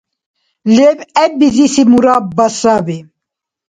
[0.75, 2.97] ЛебгӀеб бизиси мурабба саби.